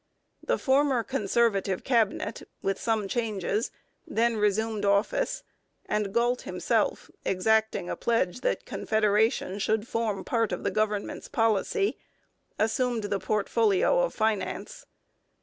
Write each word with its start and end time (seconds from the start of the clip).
The 0.43 0.57
former 0.57 1.03
Conservative 1.03 1.83
Cabinet, 1.83 2.49
with 2.63 2.81
some 2.81 3.07
changes, 3.07 3.69
then 4.07 4.35
resumed 4.37 4.83
office, 4.83 5.43
and 5.85 6.11
Galt 6.11 6.41
himself, 6.41 7.11
exacting 7.23 7.87
a 7.87 7.95
pledge 7.95 8.41
that 8.41 8.65
Confederation 8.65 9.59
should 9.59 9.87
form 9.87 10.23
part 10.23 10.51
of 10.51 10.63
the 10.63 10.71
government's 10.71 11.27
policy, 11.27 11.99
assumed 12.57 13.03
the 13.03 13.19
portfolio 13.19 13.99
of 13.99 14.15
Finance. 14.15 14.87